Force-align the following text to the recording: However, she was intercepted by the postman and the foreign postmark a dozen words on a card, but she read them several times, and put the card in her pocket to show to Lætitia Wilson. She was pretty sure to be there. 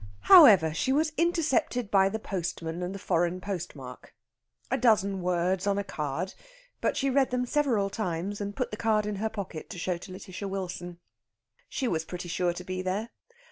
However, 0.21 0.73
she 0.73 0.91
was 0.91 1.13
intercepted 1.15 1.91
by 1.91 2.09
the 2.09 2.17
postman 2.17 2.81
and 2.81 2.95
the 2.95 2.97
foreign 2.97 3.39
postmark 3.39 4.15
a 4.71 4.75
dozen 4.79 5.21
words 5.21 5.67
on 5.67 5.77
a 5.77 5.83
card, 5.83 6.33
but 6.81 6.97
she 6.97 7.07
read 7.11 7.29
them 7.29 7.45
several 7.45 7.87
times, 7.91 8.41
and 8.41 8.55
put 8.55 8.71
the 8.71 8.77
card 8.77 9.05
in 9.05 9.17
her 9.17 9.29
pocket 9.29 9.69
to 9.69 9.77
show 9.77 9.97
to 9.97 10.11
Lætitia 10.11 10.49
Wilson. 10.49 10.97
She 11.69 11.87
was 11.87 12.03
pretty 12.03 12.29
sure 12.29 12.51
to 12.51 12.63
be 12.63 12.81
there. 12.81 13.09